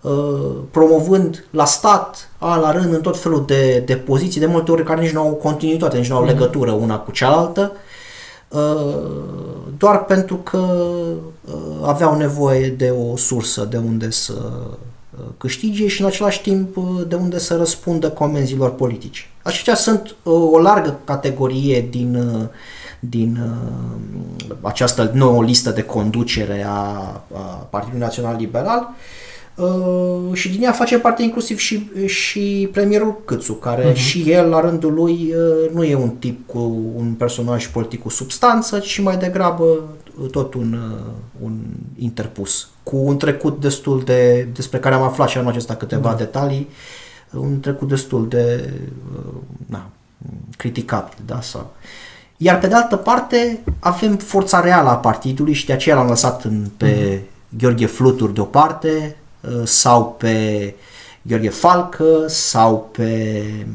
[0.00, 4.70] uh, promovând la stat, an la rând, în tot felul de, de poziții, de multe
[4.70, 6.26] ori care nici nu au continuitate, nici nu au uh-huh.
[6.26, 7.72] legătură una cu cealaltă,
[8.48, 8.60] uh,
[9.78, 10.58] doar pentru că
[11.44, 14.76] uh, aveau nevoie de o sursă de unde să uh,
[15.38, 19.22] câștige și în același timp uh, de unde să răspundă comenzilor politice.
[19.42, 22.28] Aceștia sunt o largă categorie din,
[23.00, 23.38] din
[24.60, 26.72] această nouă listă de conducere a,
[27.34, 28.94] a Partidului Național Liberal
[29.60, 33.96] Uh, și din ea face parte inclusiv și, și premierul Câțu, care uh-huh.
[33.96, 36.58] și el, la rândul lui, uh, nu e un tip cu
[36.96, 39.80] un personaj politic cu substanță, ci mai degrabă uh,
[40.26, 41.60] tot un, uh, un
[41.98, 46.18] interpus, cu un trecut destul de, despre care am aflat și anul acesta câteva uh-huh.
[46.18, 46.68] detalii,
[47.30, 48.70] un trecut destul de
[49.16, 49.32] uh,
[49.66, 49.86] na,
[50.56, 51.72] criticat, da, sau...
[52.36, 56.44] Iar pe de altă parte avem forța reală a partidului și de aceea l-am lăsat
[56.44, 57.58] în, pe uh-huh.
[57.58, 60.74] Gheorghe Flutur deoparte, Uh, sau pe
[61.22, 63.74] Gheorghe Falcă sau pe uh,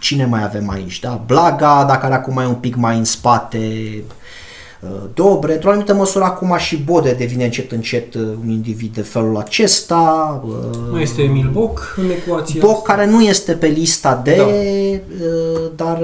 [0.00, 1.22] cine mai avem aici, da?
[1.26, 3.58] Blaga, dacă are acum mai un pic mai în spate,
[4.80, 9.02] uh, Dobre, într-o anumită măsură acum și Bode devine încet încet uh, un individ de
[9.02, 10.40] felul acesta.
[10.46, 10.54] Uh,
[10.90, 12.60] mai este Emil Boc în ecuație.
[12.60, 12.92] Boc asta.
[12.94, 14.36] care nu este pe lista de,
[15.76, 15.84] da.
[15.84, 16.02] dar...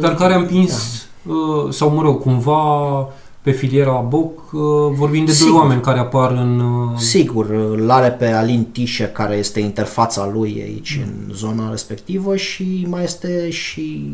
[0.00, 1.32] Dar care a împins, da.
[1.70, 3.08] sau mă rog, cumva
[3.42, 4.60] pe filiera Boc, uh,
[4.92, 5.50] vorbim de Sigur.
[5.50, 6.60] doi oameni care apar în...
[6.60, 11.02] Uh, Sigur, îl are pe Alin Tișe, care este interfața lui aici mm.
[11.02, 14.06] în zona respectivă și mai este și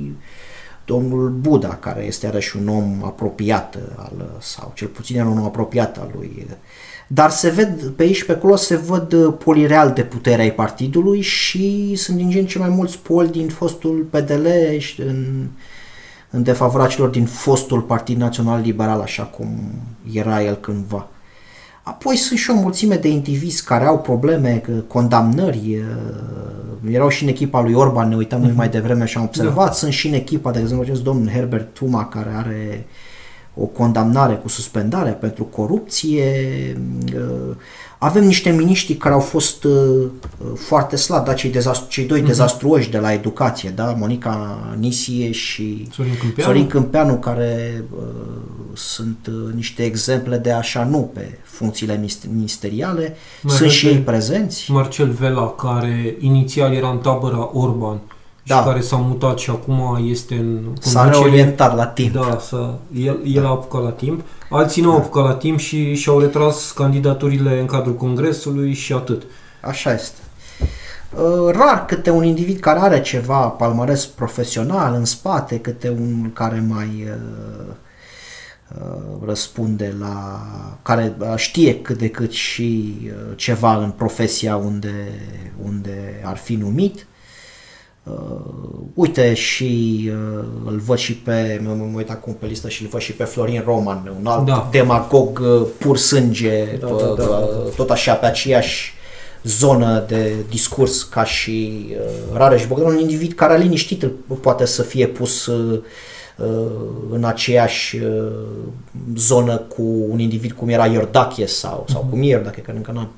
[0.85, 5.99] domnul Buda, care este iarăși un om apropiat, al, sau cel puțin un om apropiat
[5.99, 6.47] al lui.
[7.07, 10.53] Dar se ved, pe aici și pe acolo se văd polii real de putere ai
[10.53, 14.47] partidului și sunt din ce în ce mai mulți poli din fostul PDL
[14.97, 15.47] în,
[16.31, 19.49] în defavoarea celor din fostul Partid Național Liberal, așa cum
[20.13, 21.09] era el cândva.
[21.83, 25.85] Apoi sunt și o mulțime de indivizi care au probleme, condamnări,
[26.91, 28.59] erau și în echipa lui Orban, ne uitam noi mhm.
[28.59, 29.73] mai devreme și am observat, da.
[29.73, 32.87] sunt și în echipa, de exemplu, acest domn Herbert Tuma, care are
[33.61, 36.25] o condamnare cu suspendare pentru corupție,
[37.99, 40.07] avem niște miniștri care au fost uh,
[40.55, 42.27] foarte slabi, da, cei, dezastru, cei doi uh-huh.
[42.27, 48.05] dezastruoși de la educație, da, Monica Nisie și Sorin Câmpeanu, Sorin Câmpeanu care uh,
[48.73, 54.71] sunt uh, niște exemple de așa nu pe funcțiile ministeriale, Mai sunt și ei prezenți.
[54.71, 58.01] Marcel Vela, care inițial era în tabăra Orban,
[58.49, 58.57] da.
[58.57, 62.13] și care s-a mutat și acum este în S-a reorientat la timp.
[62.13, 63.49] Da, s-a, el, el da.
[63.49, 64.21] a apucat la timp.
[64.51, 65.03] Alții nu au da.
[65.03, 69.23] apucat la timp și și-au retras candidaturile în cadrul Congresului și atât.
[69.61, 70.19] Așa este.
[71.11, 76.65] Uh, rar câte un individ care are ceva palmares profesional în spate, câte un care
[76.69, 77.75] mai uh,
[78.81, 80.41] uh, răspunde la,
[80.83, 82.99] care știe cât de cât și
[83.37, 84.95] ceva în profesia unde,
[85.65, 87.07] unde ar fi numit.
[88.05, 88.15] Uh,
[88.95, 92.89] uite și uh, îl văd și pe, mă, mă uit acum pe listă și îl
[92.89, 94.69] văd și pe Florin Roman, un alt da.
[94.71, 97.71] demagog uh, pur sânge, da, da, da, da, da.
[97.77, 98.93] tot așa pe aceeași
[99.43, 104.07] zonă de discurs ca și uh, Rareș Bogdan, un individ care liniștit
[104.41, 105.83] poate să fie pus uh,
[107.11, 108.33] în aceeași uh,
[109.17, 112.11] zonă cu un individ cum era Iordache sau, sau mm-hmm.
[112.11, 113.09] cum e Iordache, că încă nu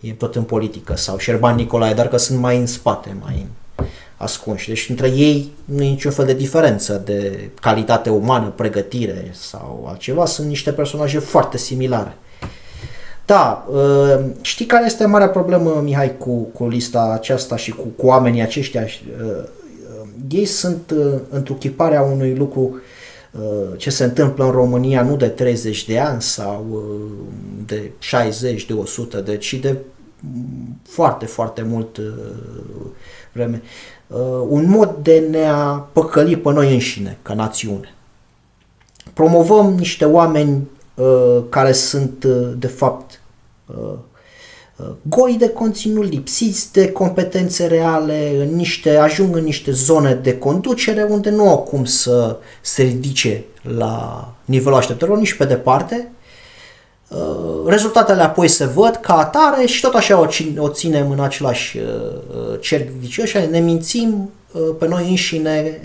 [0.00, 3.46] e tot în politică, sau Șerban Nicolae, dar că sunt mai în spate, mai în
[4.18, 4.68] ascunși.
[4.68, 10.26] Deci între ei nu e niciun fel de diferență de calitate umană, pregătire sau altceva.
[10.26, 12.16] Sunt niște personaje foarte similare.
[13.26, 18.06] Da, ă, știi care este marea problemă, Mihai, cu, cu lista aceasta și cu, cu
[18.06, 18.82] oamenii aceștia?
[18.82, 19.48] Ă,
[20.28, 22.80] ei sunt ă, întruchiparea unui lucru
[23.76, 26.82] ce se întâmplă în România nu de 30 de ani sau
[27.66, 29.76] de 60, de 100, de, ci de
[30.82, 32.00] foarte, foarte mult
[33.38, 33.62] vreme
[34.06, 37.94] uh, un mod de ne-a păcăli pe noi înșine, ca națiune.
[39.12, 43.20] Promovăm niște oameni uh, care sunt, uh, de fapt,
[43.66, 43.92] uh,
[44.76, 50.38] uh, goi de conținut, lipsiți de competențe reale, în niște, ajung în niște zone de
[50.38, 56.17] conducere unde nu au cum să se ridice la nivelul așteptărilor nici pe departe, Uh,
[57.66, 62.60] rezultatele apoi se văd ca atare și tot așa o, ținem în același uh, uh,
[62.60, 64.30] cerc vicios și ne mințim
[64.78, 65.80] pe noi înșine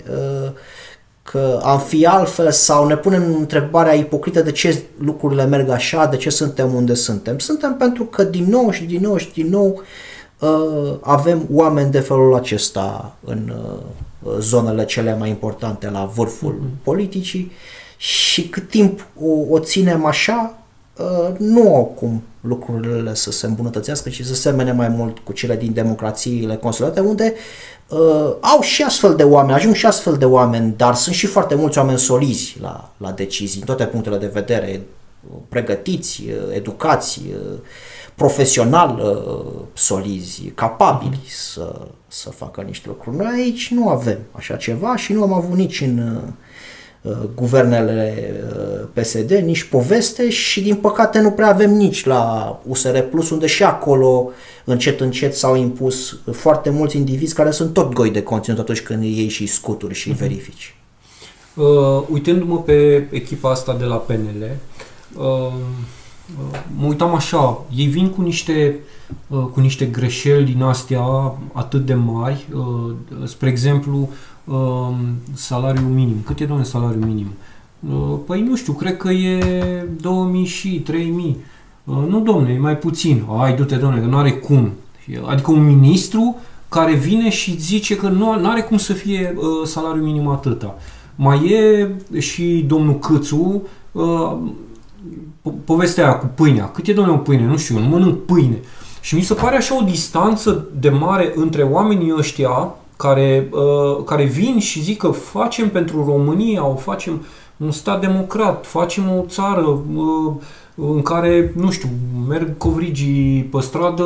[1.22, 6.16] că am fi altfel sau ne punem întrebarea ipocrită de ce lucrurile merg așa, de
[6.16, 7.38] ce suntem unde suntem.
[7.38, 9.82] Suntem pentru că din nou și din nou și din nou
[11.00, 13.52] avem oameni de felul acesta în
[14.38, 16.82] zonele cele mai importante la vârful mm-hmm.
[16.82, 17.52] politicii
[17.96, 20.63] și cât timp o, o ținem așa, Uh,
[21.38, 25.72] nu au cum lucrurile să se îmbunătățească și să semene mai mult cu cele din
[25.72, 27.34] democrațiile consolidate, unde
[27.88, 31.54] uh, au și astfel de oameni, ajung și astfel de oameni, dar sunt și foarte
[31.54, 34.82] mulți oameni solizi la, la decizii, în toate punctele de vedere,
[35.48, 37.58] pregătiți, uh, educați, uh,
[38.14, 39.22] profesional
[39.72, 43.16] solizi, capabili să, să facă niște lucruri.
[43.16, 46.22] Noi aici nu avem așa ceva și nu am avut nici în Uh,
[47.34, 53.30] guvernele uh, PSD, nici poveste și din păcate nu prea avem nici la USR Plus,
[53.30, 54.30] unde și acolo
[54.64, 59.02] încet încet s-au impus foarte mulți indivizi care sunt tot goi de conținut atunci când
[59.02, 60.18] iei și scuturi și uh-huh.
[60.18, 60.76] verifici.
[61.54, 64.50] Uh, uitându-mă pe echipa asta de la PNL,
[65.16, 68.78] uh, uh, mă uitam așa, ei vin cu niște,
[69.28, 74.08] uh, cu niște greșeli din astea atât de mari, uh, spre exemplu,
[74.44, 74.88] uh,
[75.34, 76.16] salariul minim.
[76.24, 77.26] Cât e, domnule, salariul minim?
[77.88, 81.36] Uh, păi nu știu, cred că e 2000 și 3000.
[81.84, 83.24] Uh, nu, domne, e mai puțin.
[83.38, 84.70] Ai, du-te, domne, că nu are cum.
[85.26, 86.36] Adică un ministru
[86.68, 90.74] care vine și zice că nu are cum să fie uh, salariul minim atâta.
[91.14, 94.36] Mai e și domnul Câțu, uh,
[95.42, 96.68] po- povestea aia cu pâinea.
[96.68, 97.46] Cât e, domnule, o pâine?
[97.46, 98.58] Nu știu, nu mănânc pâine.
[99.00, 104.24] Și mi se pare așa o distanță de mare între oamenii ăștia care, uh, care
[104.24, 107.22] vin și zic că facem pentru România, o facem
[107.56, 110.32] un stat democrat, facem o țară uh,
[110.74, 111.88] în care, nu știu,
[112.28, 114.04] merg covrigii pe stradă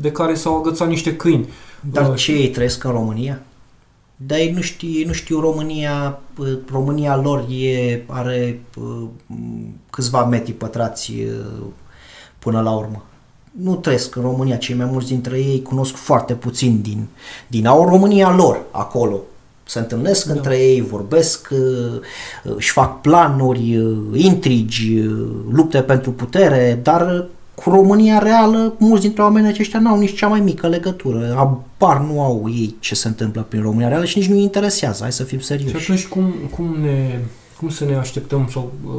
[0.00, 1.48] de care s-au agățat niște câini.
[1.80, 3.42] Dar uh, ce ei trăiesc în România?
[4.16, 9.08] Dar ei nu știu, ei nu știu România, uh, România lor e, are uh,
[9.90, 11.62] câțiva metri pătrați uh,
[12.38, 13.02] până la urmă.
[13.60, 17.06] Nu trăiesc în România, cei mai mulți dintre ei cunosc foarte puțin din,
[17.46, 19.20] din au România lor acolo.
[19.64, 20.32] Se întâlnesc da.
[20.32, 22.00] între ei, vorbesc, uh,
[22.56, 29.22] își fac planuri, uh, intrigi, uh, lupte pentru putere, dar cu România reală, mulți dintre
[29.22, 31.34] oamenii aceștia n-au nici cea mai mică legătură.
[31.36, 35.02] Abar nu au ei ce se întâmplă prin România reală și nici nu-i interesează.
[35.02, 35.76] Hai să fim serioși.
[35.76, 37.18] Și atunci cum, cum, ne,
[37.58, 38.92] cum să ne așteptăm sau uh,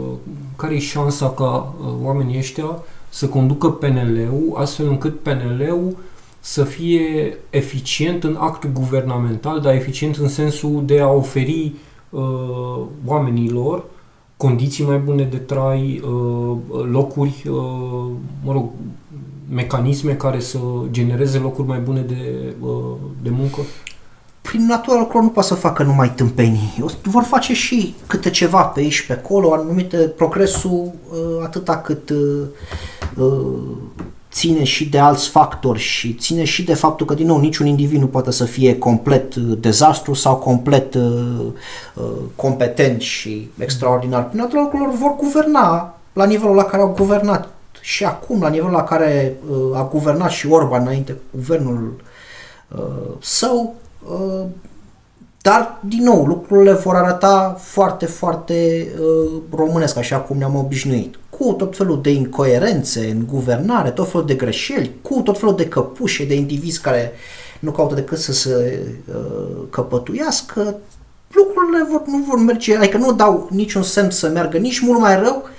[0.56, 5.98] care e șansa ca uh, oamenii ăștia să conducă PNL-ul astfel încât PNL-ul
[6.40, 11.74] să fie eficient în actul guvernamental, dar eficient în sensul de a oferi
[12.10, 12.22] uh,
[13.06, 13.84] oamenilor
[14.38, 16.58] condiții mai bune de trai, uh,
[16.92, 18.12] locuri, uh,
[18.44, 18.70] mă rog,
[19.54, 20.58] mecanisme care să
[20.92, 22.70] genereze locuri mai bune de, uh,
[23.24, 23.60] de muncă?
[24.42, 26.74] Prin natura lucrurilor nu poate să facă numai tâmpenii.
[26.82, 31.78] O- Vor face și câte ceva pe aici și pe acolo, anumite progresul uh, atâta
[31.78, 33.03] cât uh, uh,
[34.32, 38.00] ține și de alți factori și ține și de faptul că, din nou, niciun individ
[38.00, 41.46] nu poate să fie complet uh, dezastru sau complet uh,
[41.96, 42.04] uh,
[42.36, 44.28] competent și extraordinar.
[44.28, 47.48] Prin natura lucrurilor vor guverna la nivelul la care au guvernat
[47.82, 51.96] și acum, la nivelul la care uh, a guvernat și Orban înainte cu guvernul
[52.76, 53.76] uh, său,
[54.10, 54.46] uh,
[55.42, 61.16] dar, din nou, lucrurile vor arăta foarte, foarte uh, românesc, așa cum ne-am obișnuit.
[61.38, 65.68] Cu tot felul de incoerențe în guvernare, tot felul de greșeli, cu tot felul de
[65.68, 67.12] căpușe, de indivizi care
[67.60, 70.76] nu caută decât să se uh, căpătuiască,
[71.32, 75.20] lucrurile vor, nu vor merge, adică nu dau niciun semn să meargă nici mult mai
[75.20, 75.50] rău,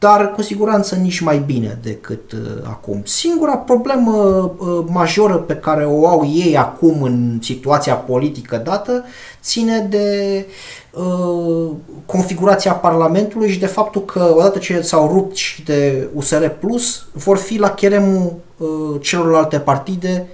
[0.00, 3.02] dar cu siguranță nici mai bine decât uh, acum.
[3.04, 4.12] Singura problemă
[4.58, 9.04] uh, majoră pe care o au ei acum în situația politică dată
[9.42, 10.46] ține de
[10.90, 11.70] uh,
[12.06, 17.36] configurația Parlamentului și de faptul că odată ce s-au rupt și de USR Plus, vor
[17.36, 18.68] fi la cheremul uh,
[19.00, 20.26] celorlalte partide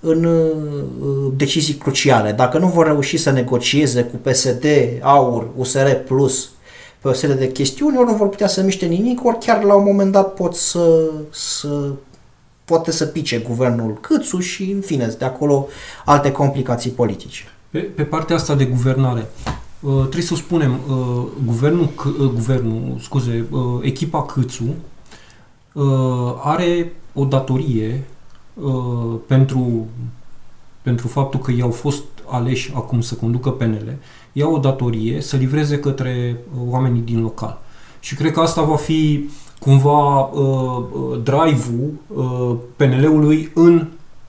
[0.00, 2.32] în uh, decizii cruciale.
[2.32, 4.64] Dacă nu vor reuși să negocieze cu PSD,
[5.00, 6.50] AUR, USR Plus
[7.00, 9.74] pe o serie de chestiuni, ori nu vor putea să miște nimic, ori chiar la
[9.74, 11.90] un moment dat pot să, să
[12.64, 15.66] poate să pice guvernul Câțu și, în fine, de acolo
[16.04, 17.42] alte complicații politice.
[17.70, 19.30] Pe, pe partea asta de guvernare,
[19.80, 24.74] uh, trebuie să o spunem, uh, guvernul, C- uh, guvernul, scuze, uh, echipa Câțu
[25.72, 25.84] uh,
[26.42, 28.04] are o datorie
[28.54, 29.86] uh, pentru,
[30.82, 33.96] pentru faptul că i-au fost aleși acum să conducă PNL,
[34.32, 37.60] ia o datorie să livreze către uh, oamenii din local.
[38.00, 43.86] Și cred că asta va fi cumva uh, uh, drive-ul uh, PNL-ului în,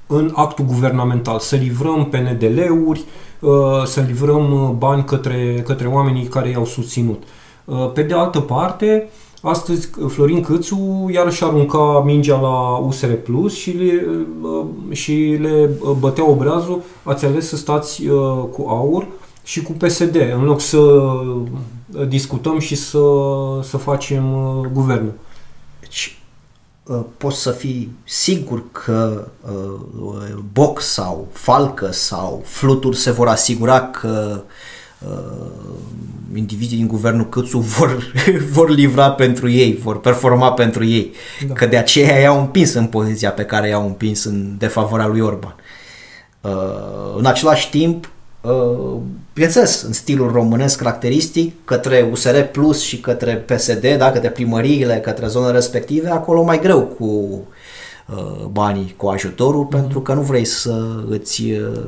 [0.07, 1.39] în actul guvernamental.
[1.39, 3.03] Să livrăm PNDL-uri,
[3.39, 3.51] uh,
[3.85, 7.23] să livrăm uh, bani către, către oamenii care i-au susținut.
[7.65, 9.09] Uh, pe de altă parte,
[9.41, 14.07] astăzi Florin Câțu iarăși arunca mingea la USR Plus și le,
[14.41, 19.07] uh, și le bătea obrazul, ați ales să stați uh, cu AUR
[19.43, 20.79] și cu PSD, în loc să
[22.07, 22.99] discutăm și să,
[23.63, 25.13] să facem uh, guvernul.
[25.79, 26.17] Deci,
[26.83, 33.81] uh, poți să fii sigur că uh, Boc sau Falcă sau Flutur se vor asigura
[33.81, 34.41] că
[34.99, 35.47] uh,
[36.33, 38.11] indivizii din guvernul Câțu vor,
[38.51, 41.13] vor livra pentru ei, vor performa pentru ei.
[41.47, 41.53] Da.
[41.53, 45.55] Că de aceea i-au împins în poziția pe care i-au împins în defavoarea lui Orban.
[46.41, 48.09] Uh, în același timp,
[48.41, 48.97] uh,
[49.33, 55.27] bineînțeles, în stilul românesc caracteristic, către USR Plus și către PSD, da, către primăriile, către
[55.27, 59.69] zonele respective, acolo mai greu cu uh, banii, cu ajutorul, mm-hmm.
[59.69, 61.79] pentru că nu vrei să îți uh,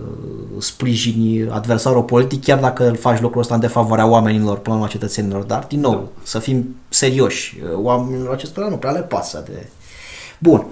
[0.59, 5.43] sprijini adversarul politic, chiar dacă îl faci lucrul ăsta în defavoarea oamenilor, până la cetățenilor.
[5.43, 6.21] Dar, din nou, da.
[6.23, 9.67] să fim serioși, oamenilor acestora nu prea le pasă de...
[10.39, 10.59] Bun.
[10.59, 10.65] Uh,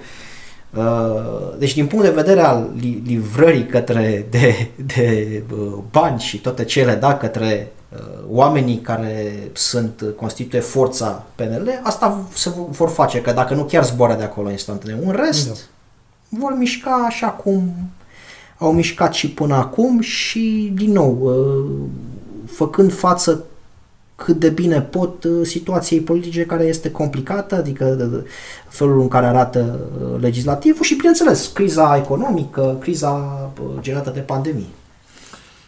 [1.58, 2.70] deci, din punct de vedere al
[3.06, 10.04] livrării către de, de uh, bani și toate cele, da, către uh, oamenii care sunt,
[10.16, 14.98] constituie forța PNL, asta se vor face, că dacă nu chiar zboară de acolo instantaneu.
[15.06, 15.54] Un rest, da.
[16.40, 17.74] vor mișca așa cum
[18.58, 21.90] au mișcat și până acum și, din nou, uh,
[22.46, 23.44] făcând față
[24.24, 28.24] cât de bine pot uh, situației politice care este complicată, adică
[28.68, 34.70] felul în care arată uh, legislativul și, bineînțeles, criza economică, criza generată de pandemie.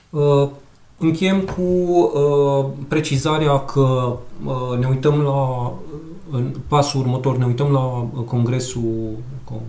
[0.10, 0.50] Uh,
[0.98, 5.74] încheiem cu uh, precizarea că uh, ne uităm la
[6.32, 9.10] în pasul următor, ne uităm la congresul,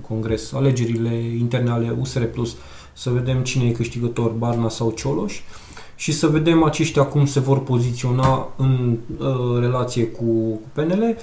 [0.09, 2.57] congres, alegerile interne ale USR Plus,
[2.93, 5.41] să vedem cine e câștigător, Barna sau Cioloș
[6.03, 11.17] și să vedem aceștia cum se vor poziționa în uh, relație cu, cu PNL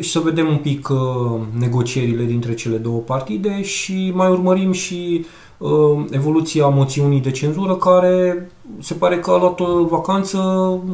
[0.00, 5.24] și să vedem un pic uh, negocierile dintre cele două partide și mai urmărim și
[5.58, 10.38] uh, evoluția moțiunii de cenzură care se pare că a luat o vacanță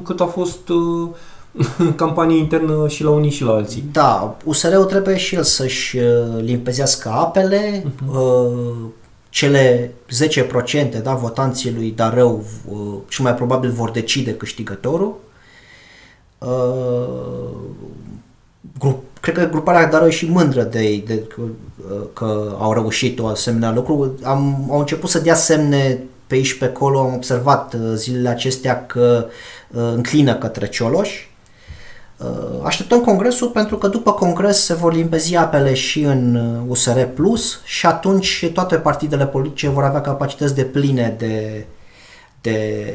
[0.04, 1.08] cât a fost uh,
[2.02, 3.84] campanie internă și la unii și la alții.
[3.92, 8.14] Da, USR-ul trebuie și el să-și uh, limpezească apele, uh-huh.
[8.14, 8.90] uh,
[9.32, 9.90] cele
[10.98, 15.20] 10% da, votanții lui Darău uh, și mai probabil vor decide câștigătorul.
[16.38, 16.48] Uh,
[18.78, 23.18] grup, cred că gruparea Darău e și mândră de, de că, uh, că au reușit
[23.18, 24.14] o asemenea lucru.
[24.22, 28.86] Am, au început să dea semne pe aici pe acolo, am observat uh, zilele acestea
[28.86, 29.26] că
[29.70, 31.31] uh, înclină către Cioloș Uh,
[32.62, 36.34] așteptăm congresul pentru că după congres se vor limpezi apele și în
[36.68, 41.64] USR uh, Plus și atunci toate partidele politice vor avea capacități de pline de,
[42.40, 42.94] de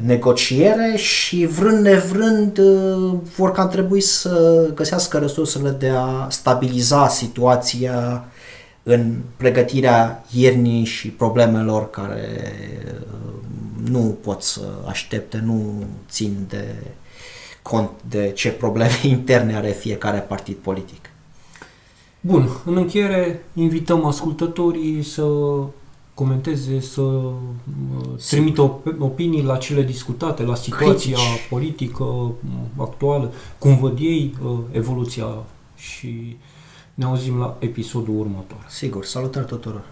[0.00, 8.24] negociere și vrând nevrând uh, vor cam trebui să găsească resursele de a stabiliza situația
[8.82, 12.52] în pregătirea iernii și problemelor care
[13.90, 16.64] nu pot să aștepte, nu țin de
[17.62, 21.10] cont de ce probleme interne are fiecare partid politic.
[22.20, 25.24] Bun, în încheiere invităm ascultătorii să
[26.14, 27.34] comenteze, să uh,
[28.28, 31.48] trimită opinii la cele discutate, la situația Critici.
[31.50, 32.34] politică uh,
[32.76, 35.26] actuală, cum văd ei uh, evoluția
[35.76, 36.36] și
[36.94, 38.66] ne auzim la episodul următor.
[38.68, 39.84] Sigur, salutări tuturor!